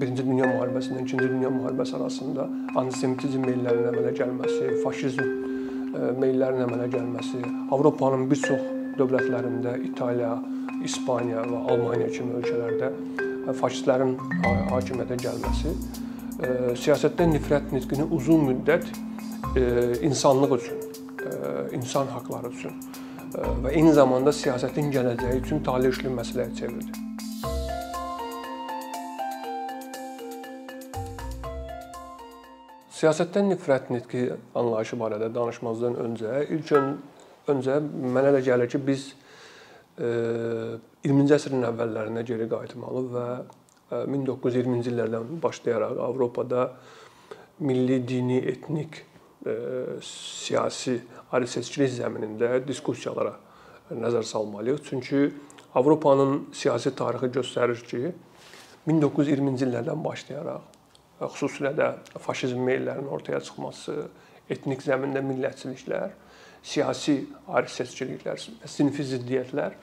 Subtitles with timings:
[0.00, 2.46] Birinci Dünya müharibəsindən İkinci Dünya müharibəsi arasında
[2.80, 5.28] antisemitizm meyllərinin əmələ gəlməsi, faşizm
[6.20, 7.42] meyllərinin əmələ gəlməsi,
[7.74, 8.64] Avropanın bir çox
[8.98, 10.32] dövlətlərində İtaliya,
[10.84, 12.90] İspaniya və Almaniya kimi ölkələrdə
[13.60, 14.16] faşistlərin
[14.72, 15.74] hakimiyyətə gəlməsi
[16.82, 18.90] siyasətdə nifrət nitqini uzun müddət
[20.02, 20.84] insanlıq üçün,
[21.78, 22.74] insan haqları üçün
[23.34, 27.03] və eyni zamanda siyasətin gələcəyi üçün taleyüşlü məsələyə çevirdi.
[33.04, 34.20] Siyasətdən nifrət nitqi
[34.56, 36.86] anlayışı barədə danışmazdan öncə ilk ön,
[37.52, 39.02] öncə mənə elə gəlir ki, biz
[40.00, 43.26] 20-ci əsrin əvvəllərinə geri qayıtmalı və
[44.08, 46.64] 1920-ci illərdən başlayaraq Avropada
[47.60, 49.02] milli, dini, etnik,
[50.08, 50.96] siyasi
[51.28, 53.34] ayrı-seçkilik zəminində diskussiyalara
[53.92, 54.80] nəzər salmalıyıq.
[54.88, 55.26] Çünki
[55.76, 58.14] Avropanın siyasi tarixi göstərir ki,
[58.88, 60.73] 1920-ci illərdən başlayaraq
[61.32, 61.88] xüsusilə də
[62.22, 63.96] faşizm meyllərinin ortaya çıxması,
[64.52, 66.12] etnik zəmində millətçiliklər,
[66.64, 69.76] siyasi ayrı-seçkiliklər, sinfi ziddiyyətlər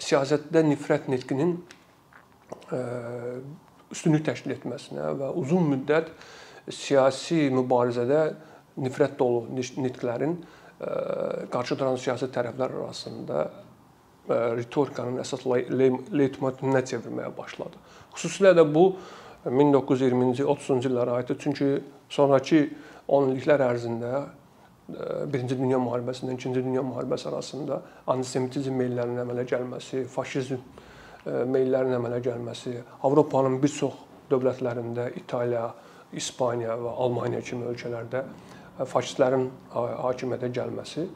[0.00, 1.56] siyasətdə nifrət nitqinin
[3.90, 6.12] üstünlük təşkil etməsinə və uzun müddət
[6.70, 8.22] siyasi mübarizədə
[8.80, 10.38] nifrət dolu nitqlərin
[11.52, 13.48] qarşı duran siyasi tərəflər arasında
[14.30, 17.80] ritorikanın əsas leytmotivine çevirməyə başladı.
[18.14, 18.84] Xüsusilə də bu
[19.46, 21.38] 1920-ci, 30-cu illərə aiddir.
[21.40, 21.70] Çünki
[22.12, 22.66] sonrakı
[23.08, 24.12] 10 illiklər ərzində
[25.30, 30.58] Birinci Dünya müharibəsindən İkinci Dünya müharibəsi arasında antisemitizm meyllərinin əmələ gəlməsi, faşizm
[31.24, 32.74] meyllərin əmələ gəlməsi,
[33.06, 33.94] Avropanın bir çox
[34.30, 35.68] dövlətlərində İtaliya,
[36.12, 38.24] İspaniya və Almaniya kimi ölkələrdə
[38.90, 41.06] faşistlərin hakimiyyətə gəlməsi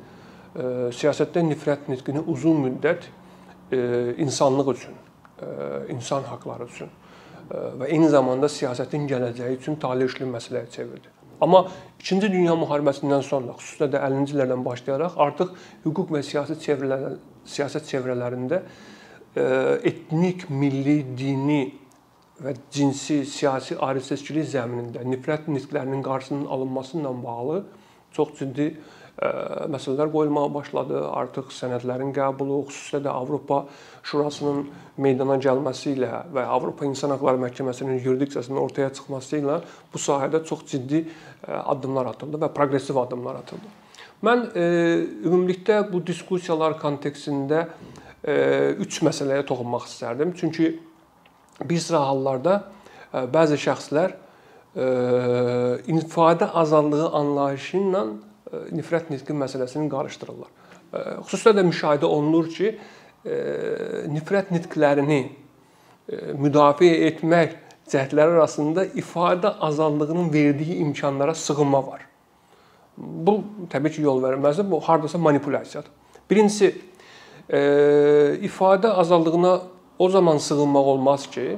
[0.94, 3.09] siyasətdə nifrət nitqini uzun müddət
[4.22, 5.00] insanlıq üçün,
[5.91, 6.92] insan haqları üçün
[7.50, 11.12] və eyni zamanda siyasətin gələcəyi üçün taleyüşlü məsələyə çevirdi.
[11.44, 11.66] Amma
[12.00, 17.88] 2-ci Dünya müharibəsindən sonra, xüsusilə də 50-ci illərdən başlayaraq artıq hüquq və siyasi çevrələr siyasət
[17.91, 18.62] çevrələrində
[19.84, 21.62] etnik, milli, dini
[22.44, 27.65] və cinsi, siyasi ayrı-seçkilik zəminində nifrət nitqlərinin qarşısının alınması ilə bağlı
[28.15, 28.71] çox ciddi
[29.14, 30.98] məsələlər qoyulmağa başladı.
[31.14, 33.60] Artıq sənədlərin qəbulu, xüsusilə də Avropa
[34.04, 34.64] Şurasının
[34.98, 39.60] meydana gəlməsi ilə və Avropa İnsan Hüquqları Məhkəməsinin yurisdiksiyasının ortaya çıxması ilə
[39.92, 41.04] bu sahədə çox ciddi
[41.47, 43.70] addımlar atıldı və proqressiv addımlar atıldı.
[44.25, 47.69] Mən ümumilikdə bu diskussiyalar kontekstində
[48.82, 50.34] üç məsələyə toxunmaq istərdim.
[50.34, 50.75] Çünki
[51.62, 52.62] bir sıra hallarda
[53.12, 54.19] bəzi şəxslər
[55.86, 58.06] ifadə azadlığı anlayışı ilə
[58.75, 60.50] nifrət nitqi məsələsini qarışdırırlar.
[61.26, 62.75] Xüsusilə də müşahidə olunur ki,
[64.15, 65.20] nifrət nitqlərini
[66.38, 67.59] müdafiə etmək
[67.91, 72.06] cəhdləri arasında ifadə azadlığının verdiyi imkanlara sığınma var.
[72.97, 73.41] Bu
[73.72, 74.70] təbii ki, yol verilməzdir.
[74.70, 75.91] Bu hardasa manipulyasiyadır.
[76.31, 76.75] Birincisi
[78.44, 79.54] ifadə azadlığına
[79.98, 81.56] o zaman sığınmaq olmaz ki,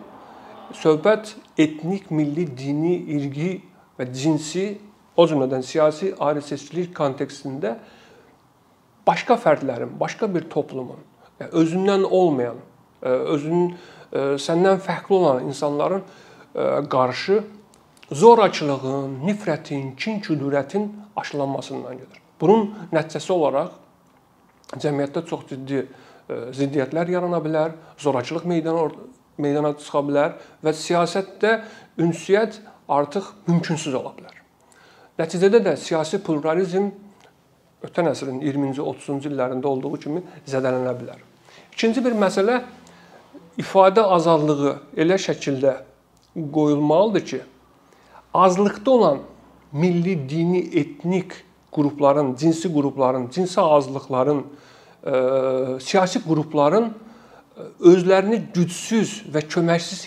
[0.75, 3.53] söhbət etnik, milli, dini, irqi
[3.99, 4.79] və cinsi
[5.17, 7.77] o cümlədən siyasi ayrı-seçkilik kontekstində
[9.07, 11.01] başqa fərdlərin, başqa bir toplumun,
[11.41, 12.59] yəni özündən olmayan,
[13.03, 17.43] e, özünün e, səndən fərqli olan insanların e, qarşı
[18.13, 22.23] zorakılığın, nifrətin, kin-küdurətin aşılanmasından gedir.
[22.41, 23.73] Bunun nəticəsi olaraq
[24.77, 25.87] cəmiyyətdə çox ciddi
[26.27, 28.89] ziddiyyətlər yarana bilər, zorakılıq meydana
[29.39, 30.35] meydana çıxa bilər
[30.65, 31.53] və siyasətdə
[32.03, 34.46] ünsiyyət artıq mümkünsüz ola bilər.
[35.17, 36.91] Nəticədə də siyasi pluralizm
[37.87, 41.23] ötən əsrin 20-ci, 30-cu illərində olduğu kimi zədələnə bilər.
[41.73, 42.61] İkinci bir məsələ
[43.61, 45.73] ifadə azadlığı elə şəkildə
[46.53, 47.41] qoyulmalıdır ki,
[48.35, 49.21] azlıqda olan
[49.73, 51.33] milli, dini, etnik
[51.73, 54.47] qrupların, cinsi qrupların, cinsi azlıqların,
[55.05, 55.13] e,
[55.81, 60.05] siyasi qrupların e, özlərini gücsüz və köməksiz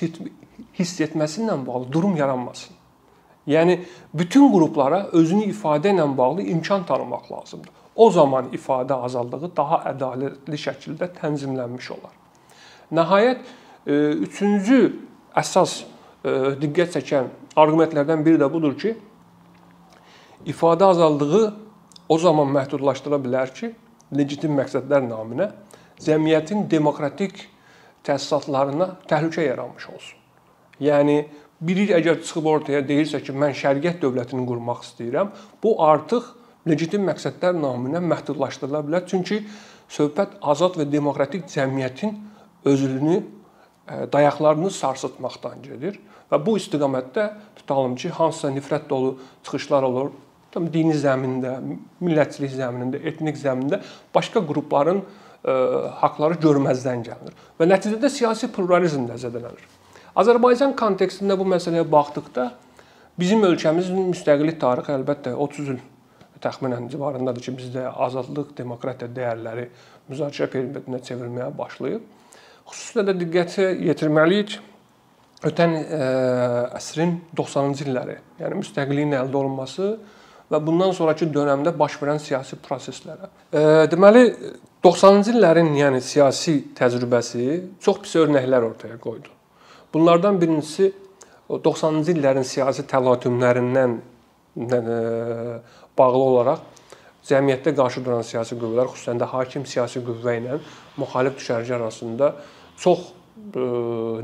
[0.80, 2.79] hiss etməsi ilə bağlı durum yaranmasın.
[3.48, 3.80] Yəni
[4.14, 7.72] bütün qruplara özünü ifadə ilə bağlı imkan tanımaq lazımdır.
[7.96, 12.14] O zaman ifadə azadlığı daha ədalətli şəkildə tənzimlənmiş olar.
[12.96, 13.42] Nəhayət
[13.88, 13.96] e,
[14.28, 14.80] üçüncü
[15.38, 15.82] əsas
[16.24, 16.32] e,
[16.62, 18.94] diqqət çəkən arqumentlərdən biri də budur ki,
[20.46, 21.44] ifadə azadlığı
[22.10, 23.74] o zaman məhdudlaşdıra bilər ki,
[24.16, 25.52] legitim məqsədlər naminə
[26.02, 27.44] cəmiyyətin demokratik
[28.08, 30.18] təsisatlarına təhlükə yaranmış olsun.
[30.80, 31.18] Yəni
[31.62, 35.34] biri əgər çıxıb ortaya deyirsə ki, mən şəriət dövlətini qurmaq istəyirəm,
[35.64, 36.32] bu artıq
[36.70, 39.06] legitim məqsədlər naminə məhdudlaşdırıla bilər.
[39.10, 39.42] Çünki
[39.92, 42.16] söhbət azad və demokratik cəmiyyətin
[42.70, 43.20] özlüyünü
[44.14, 50.12] dayaqlarını sarsıtmaqdan gedir və bu istiqamətdə tutalım ki, hansısa nifrət dolu çıxışlar olur,
[50.54, 51.58] tam dini zəmində,
[52.02, 53.82] millətçilik zəminində, etnik zəmində
[54.16, 55.56] başqa qrupların ə,
[56.04, 59.79] haqqları görməzdən gəlinir və nəticədə siyasi pluralizm də zədələnir.
[60.19, 62.50] Azərbaycan kontekstində bu məsələyə baxdıqda
[63.19, 65.80] bizim ölkəmizin müstəqillik tarixi əlbəttə 30 il
[66.44, 69.66] təxminən civarındadır ki, bizdə azadlıq, demokratiya dəyərləri
[70.10, 72.06] müzakirə perioduna çevrilməyə başlayıb.
[72.69, 74.56] Xüsusilə də diqqəti yetirməliyik
[75.50, 76.00] ötən ə,
[76.80, 79.89] əsrin 90-cı illəri, yəni müstəqilliyin əldə olunması
[80.51, 83.30] və bundan sonrakı dövrdə baş verən siyasi proseslərə.
[83.54, 83.62] E,
[83.92, 84.24] deməli
[84.83, 87.45] 90-cı illərin yəni siyasi təcrübəsi
[87.83, 89.39] çox pis örnəklər ortaya qoydu.
[89.94, 90.92] Bunlardan birincisi
[91.50, 93.96] 90-cı illərin siyasi təlatümlərindən
[94.70, 94.98] e,
[95.98, 96.60] bağlı olaraq
[97.30, 100.60] cəmiyyətdə qarşı duran siyasi qüvvələr, xüsusən də hakim siyasi qüvvə ilə
[101.02, 102.32] müxalif düşərgə arasında
[102.78, 103.66] çox e,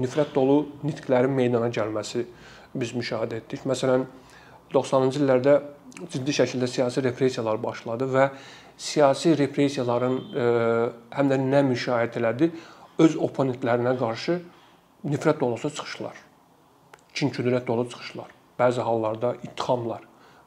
[0.06, 2.28] nifrət dolu nitqlərin meydana gəlməsi
[2.76, 3.66] biz müşahidə etdik.
[3.66, 4.06] Məsələn,
[4.74, 5.60] 90-cı illərdə
[6.12, 8.30] ciddi şəkildə siyasi repressiyalar başladı və
[8.78, 10.50] siyasi repressiyaların e,
[11.18, 12.54] həm də nə müşahidə elədi,
[13.02, 14.44] öz oponentlərinə qarşı
[15.06, 16.18] nifrət dolusu çıxışlar,
[17.16, 20.04] kin-kudurət dolu çıxışlar, bəzi hallarda ittihamlar,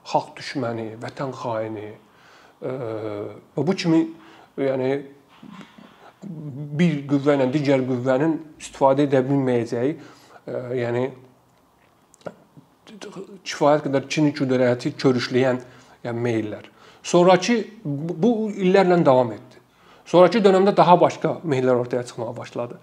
[0.08, 2.72] xalq düşməni, vətən xaini e,
[3.56, 4.02] və bu kimi
[4.58, 4.90] yəni
[6.78, 11.04] bir qüvvə ilə digər qüvvənin istifadə edə bilməyəcəyi, e, yəni
[13.44, 15.60] kifayət qədər kini güdərəti körüşləyən
[16.06, 16.66] yəni meyllər.
[17.02, 19.60] Sonrakı bu illərlə davam etdi.
[20.08, 22.78] Sonrakı dövrdə daha başqa meyllər ortaya çıxmağa başladı.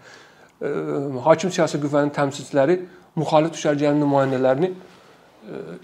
[1.24, 2.80] Hakim siyasi qüvvənin təmsilçiləri
[3.20, 4.72] müxalif düşərgənin nümayəndələrini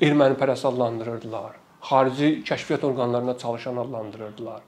[0.01, 1.57] erməni pərəst adlandırırdılar.
[1.81, 4.61] Xarici kəşfiyyat orqanlarında çalışan adlandırırdılar.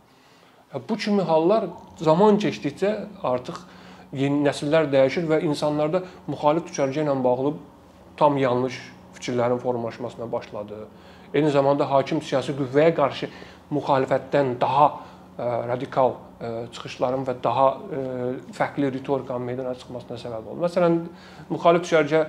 [0.89, 1.65] Bu kimi hallar
[1.97, 2.93] zaman keçdikcə
[3.23, 3.59] artıq
[4.13, 7.53] yeni nəsillər dəyişir və insanlarda müxalif düşərgə ilə bağlı
[8.17, 8.79] tam yanlış
[9.13, 10.87] fikirlərin formalaşmasına başladı.
[11.33, 13.29] Eyni zamanda hakim siyasi qüvvəyə qarşı
[13.71, 14.89] müxalifətdən daha
[15.39, 16.13] radikal
[16.71, 17.67] çıxışların və daha
[18.53, 20.65] fərqli ritorikanın meydana çıxmasına səbəb oldu.
[20.65, 20.97] Məsələn,
[21.49, 22.23] müxalif düşərgə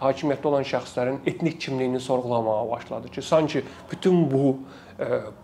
[0.00, 4.56] hakimiyyətdə olan şəxslərin etnik kimliyini sorğulamağa başladı ki, sanki bütün bu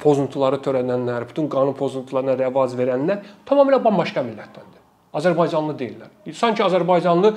[0.01, 4.83] pozuntuları törədənlər, bütün qanun pozuntularına rəvac verənlər tamamilə bambaşqa millətdəndir.
[5.17, 6.11] Azərbaycanlı deyillər.
[6.37, 7.31] Sanki Azərbaycanlı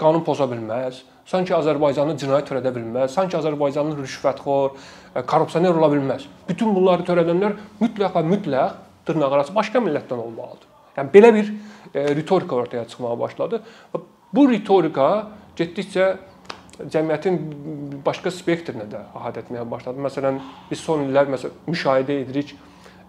[0.00, 4.74] qanun poza bilməz, sanki Azərbaycanlı cinayət törədə bilməz, sanki Azərbaycanlı rüşvətxor,
[5.30, 6.26] korrupsioner ola bilməz.
[6.48, 8.74] Bütün bunları törədənlər mütləq və mütləq
[9.06, 10.68] dırnaqarası başqa millətdən olmalıdır.
[10.96, 11.50] Yəni belə bir
[11.94, 13.62] e, ritorika ortaya çıxmağa başladı.
[14.34, 15.08] Bu ritorika
[15.56, 16.06] getdikcə
[16.78, 17.38] cəmiyyətin
[18.06, 20.02] başqa spektrinə də əhatə etməyə başladı.
[20.06, 20.40] Məsələn,
[20.70, 22.54] biz son illər məsələn müşahidə edirik,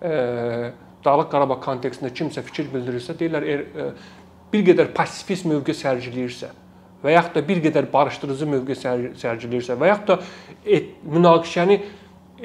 [0.02, 0.12] e,
[1.06, 3.90] Dağlıq Qarabağ kontekstində kimsə fikir bildirirsə, deyirlər er, e,
[4.54, 6.50] bir qədər pasifist mövqe sərgiləyirsə,
[7.04, 10.20] və yaxud da bir qədər barışdırıcı mövqe sərgiləyirsə və yaxud da
[10.66, 11.80] et, münaqişəni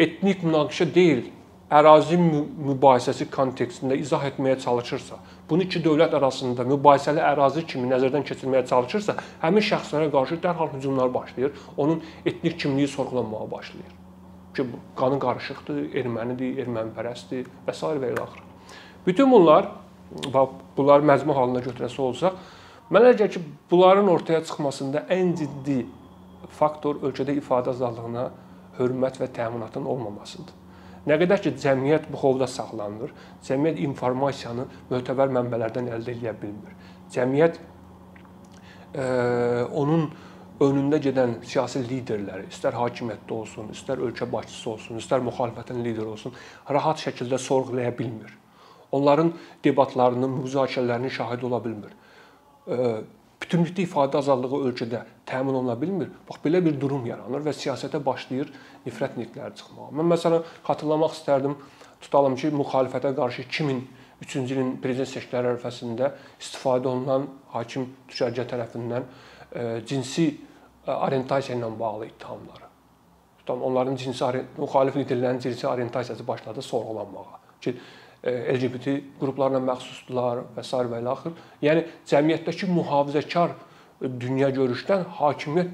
[0.01, 1.23] etnik münaqişə deyil,
[1.71, 5.19] ərazi mübahisəsi kontekstində izah etməyə çalışırsa,
[5.51, 11.15] bunu iki dövlət arasında mübahisəli ərazi kimi nəzərdən keçirməyə çalışırsa, həmin şəxslərə qarşı dərhal hücumlar
[11.15, 13.99] başlayır, onun etnik kimliyi sorğulanmağa başlayır.
[14.57, 14.67] Ki
[14.99, 17.87] qanı qarışıqdır, ermənidir, ermənipərəstdir və s.
[17.87, 18.47] və ilə axır.
[19.07, 19.71] Bütün bunlar
[20.35, 22.35] bax bunları məcmu halına götürəsi olsaq,
[22.91, 23.41] Mənə gəlir ki,
[23.71, 25.77] bunların ortaya çıxmasında ən ciddi
[26.59, 28.25] faktor ölkədə ifadə azadlığına
[28.81, 30.60] hörmət və təminatın olmamasıdır.
[31.09, 33.13] Nə qədər ki, cəmiyyət bu xovda saxlanılır,
[33.47, 36.75] cəmiyyət informasiyanı mötəbər mənbələrdən əldə edə bilmir.
[37.15, 37.61] Cəmiyyət
[38.93, 39.07] e,
[39.81, 40.11] onun
[40.61, 46.37] önündə gedən siyasi liderləri, istər hakimiyyətdə olsun, istər ölkə başçısı olsun, istər müxalifətin lideri olsun,
[46.69, 48.37] rahat şəkildə sorğulaya bilmir.
[48.93, 49.33] Onların
[49.65, 51.97] debatlarının, müzakirələrinin şahidi ola bilmir
[53.41, 56.11] bütünlükdə ifadə azadlığı ölkədə təmin oluna bilmir.
[56.29, 58.53] Bax belə bir durum yaranır və siyasətə başlayır
[58.87, 59.91] nifrət nitqləri çıxmağa.
[59.97, 61.57] Mən məsələn xatırlamaq istərdim,
[62.05, 69.65] tutalım ki, müxalifətə qarşı 2003-cü ilin prezident seçkiləri ərəfəsində istifadə olunan hakim düşərgə tərəfindən e,
[69.89, 70.29] cinsi
[70.87, 72.69] orientasiya ilə bağlı ittihamları.
[73.41, 77.41] Tutalım onların cinsi müxalif liderlərin cinsi orientasiyası başladı sorğulanmağa.
[77.61, 77.77] Ki
[78.25, 80.77] LGBT qruplarına məxsusdular və s.
[80.77, 81.37] və ilə axır.
[81.65, 83.55] Yəni cəmiyyətdəki mühafizəkar
[84.01, 85.71] dünya görüşdən hakimiyyət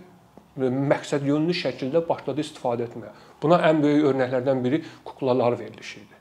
[0.57, 3.11] məqsədyönlü şəkildə başladı istifadə etməyə.
[3.43, 6.15] Buna ən böyük örnəklərdən biri kuklalar verilişi idi.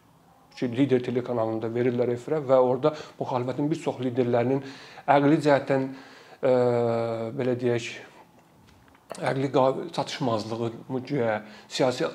[0.55, 4.63] Ki lider telekanalında verirlər efirə və orada müxalifətin bir çox liderlərinin
[5.15, 5.87] əqli cəhətdən
[6.41, 6.51] e,
[7.37, 7.89] belə deyək
[9.29, 9.51] əqli
[9.95, 10.71] çatışmazlığı,
[11.67, 12.09] siyasi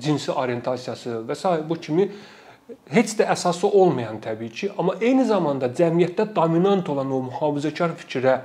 [0.00, 1.68] cinsi orientasiyası və s.
[1.68, 2.10] bu kimi
[2.92, 8.38] heç də əsası olmayan təbii ki, amma eyni zamanda cəmiyyətdə dominant olan o mühafizəkar fikrə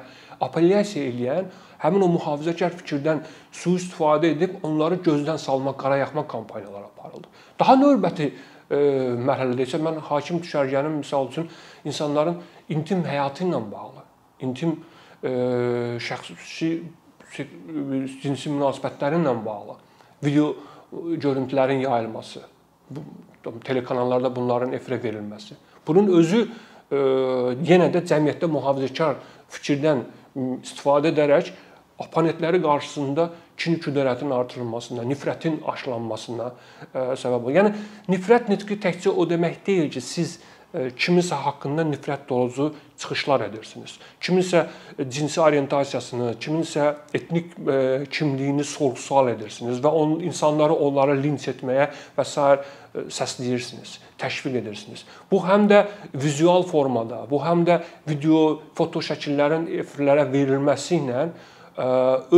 [0.44, 1.52] apellyasiya edən,
[1.84, 7.28] həmin o mühafizəkar fikirdən sui-istifadə edib onları gözdən salmaq, qarayaxma kampaniyaları aparıldı.
[7.60, 8.80] Daha növbəti e,
[9.28, 11.50] mərhələdə isə mən hakim düşərgənin misal üçün
[11.86, 12.40] insanların
[12.70, 14.06] intim həyatı ilə bağlı,
[14.48, 14.78] intim
[15.24, 15.34] e,
[16.04, 16.80] şəxsi
[18.24, 19.78] cinsi münasibətləri ilə bağlı
[20.24, 20.54] video
[20.94, 22.44] görüntülərin yayılması,
[22.90, 23.02] bu
[23.44, 25.58] telekanallarda bunların efirə verilməsi.
[25.88, 27.00] Bunun özü e,
[27.68, 29.20] yenə də cəmiyyətdə mühafizəkar
[29.54, 30.06] fikirdən
[30.64, 31.52] istifadə edərək
[32.02, 37.58] oponentləri qarşısında kin küdərətin artırılmasına, nifrətin aşılanmasına e, səbəb olur.
[37.60, 37.74] Yəni
[38.10, 43.98] nifrət nitqi təkcə o demək deyil ki, siz e, kimisə haqqında nifrət dolucu çıxışlar edirsiniz.
[44.22, 44.66] Kiminsə
[45.10, 47.54] cinsi orientasiyasını, kiminsə etnik
[48.10, 52.48] kimliyini sorğu-sual edirsiniz və on insanları onları linç etməyə və s
[52.94, 55.06] səsləyirsiniz, təşviq edirsiniz.
[55.32, 55.80] Bu həm də
[56.14, 61.24] vizual formada, bu həm də video, foto şəkillərin efirlərə verilməsi ilə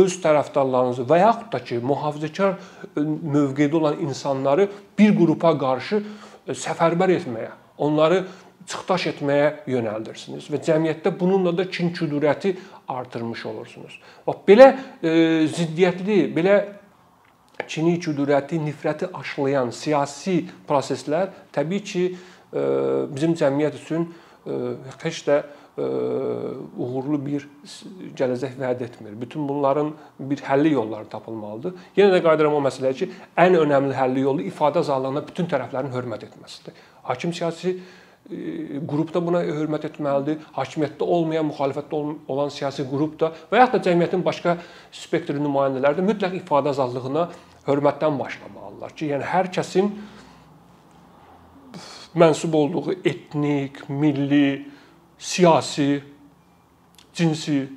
[0.00, 2.56] öz tərəfdarlarınızı və yaxud da ki, mühafizəkar
[2.96, 6.00] mövqedə olan insanları bir qrupa qarşı
[6.48, 8.24] səfərbər etməyə, onları
[8.66, 12.56] çıxdaş etməyə yönəldirsiniz və cəmiyyətdə bununla da kin-küdurəti
[12.88, 13.98] artırmış olursunuz.
[14.26, 14.68] Bax belə
[15.02, 15.12] e,
[15.52, 16.56] ziddiyyətli, belə
[17.68, 22.04] kini, küdurəti, nifrəti aşılayan siyasi proseslər təbii ki,
[22.52, 22.64] e,
[23.12, 25.42] bizim cəmiyyət üçün e, heç də
[25.76, 27.44] uğurlu bir
[28.16, 29.12] gələcək vəd etmir.
[29.20, 31.74] Bütün bunların bir həlli yolları tapılmalıdır.
[31.98, 36.24] Yenə də qayıdıram o məsələyə ki, ən önəmli həlli yolu ifadə azadlığına bütün tərəflərin hörmət
[36.30, 36.76] etməsidir.
[37.04, 37.76] Hakim siyasi
[38.88, 40.40] qrup da buna hörmət etməlidir.
[40.56, 42.00] Hakimiyyətdə olmayan, müxalifətdə
[42.32, 44.56] olan siyasi qrup da və yaxud da cəmiyyətin başqa
[44.94, 47.28] spektr nümayəndələri də mütləq ifadə azadlığına
[47.68, 49.92] hörmətdən başlamalıdırlar ki, yəni hər kəsin
[52.16, 54.72] mənsub olduğu etnik, milli,
[55.18, 56.02] siyasi,
[57.14, 57.68] cinsi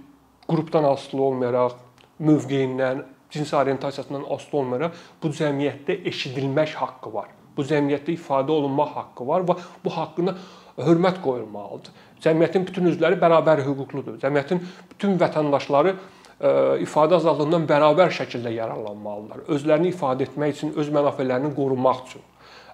[0.50, 1.76] qrupdan asılı olmayaraq,
[2.20, 7.30] mövqeyindən, cinsi orientasiyasından asılı olmayaraq bu cəmiyyətdə eşidilmək haqqı var.
[7.58, 9.56] Bu cəmiyyətdə ifadə olunmaq haqqı var və
[9.86, 10.36] bu haqqına
[10.80, 11.92] hörmət qoyulmalıdır.
[12.24, 14.18] Cəmiyyətin bütün üzvləri bərabər hüquqludur.
[14.22, 16.50] Cəmiyyətin bütün vətəndaşları e,
[16.86, 19.46] ifadə azadlığından bərabər şəkildə yararlanmalıdırlar.
[19.56, 22.26] Özlərini ifadə etmək üçün, öz mənafələrini qorumaq üçün.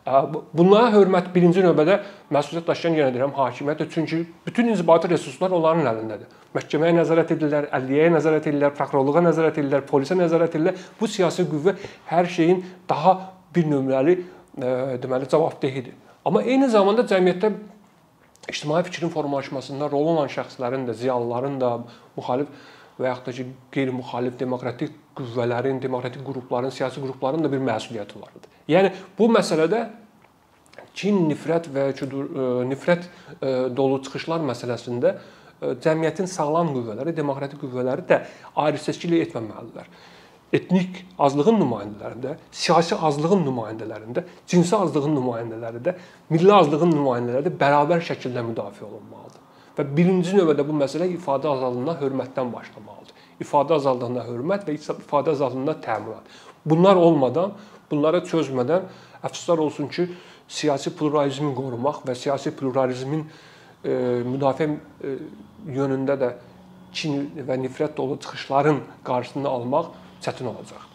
[0.05, 1.95] Bunlara hörmət birinci növbədə
[2.33, 3.87] məsuliyyət daşıyan yenə deyirəm hakimiyyətdir.
[3.89, 6.29] Çünki bütün inzibati resurslar onların əlindədir.
[6.53, 10.77] Məhkəməyə nəzarət edirlər, ədliyyəyə nəzarət edirlər, prokurorluğa nəzarət edirlər, polisə nəzarət edirlər.
[10.99, 11.73] Bu siyasi qüvvə
[12.11, 13.15] hər şeyin daha
[13.55, 14.19] bir nömrəli
[15.01, 15.97] deməli cavabdehidir.
[16.25, 17.51] Amma eyni zamanda cəmiyyətdə
[18.53, 21.71] ictimai fikrin formalaşmasında rol olan şəxslərin də, ziyalıların da,
[22.17, 22.53] müxalif
[22.99, 28.33] və yaxud da ki, qeyri-müxalif demokratik qüvvələrin, demokratik qrupların, siyasi qrupların da bir məsuliyyəti var
[28.35, 28.51] idi.
[28.71, 29.83] Yəni bu məsələdə
[30.95, 37.61] kin, nifrət və küdur, e, nifrət e, dolu çıxışlar məsələsində e, cəmiyyətin sağlam qüvvələri, demokratik
[37.63, 38.21] qüvvələri də
[38.65, 39.89] ayrı-seçkilik etməməlidirlər.
[40.55, 45.95] Etnik azlığın nümayəndələrində, siyasi azlığın nümayəndələrində, cinsi azlığın nümayəndələrində,
[46.31, 49.44] milli azlığın nümayəndələrində bərabər şəkildə müdafiə olunmalıdır.
[49.75, 53.23] Və birinci növbədə bu məsələ ifadə azadlığına hörmətdən başlamalıdır.
[53.43, 56.29] İfadə azadlığına hörmət və ifadə azadlığına təminat.
[56.65, 57.51] Bunlar olmadan,
[57.91, 58.87] bunlara çözmədən
[59.27, 60.07] əfsuslar olsun ki,
[60.47, 65.15] siyasi pluralizmi qorumaq və siyasi pluralizmin e, müdafiə e,
[65.75, 66.33] yönündə də
[66.95, 69.91] kin və nifrət dolu çıxışların qarşısını almaq
[70.23, 70.94] çətin olacaq.